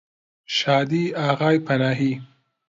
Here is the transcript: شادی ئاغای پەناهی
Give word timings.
شادی 0.57 1.03
ئاغای 1.17 1.57
پەناهی 1.65 2.13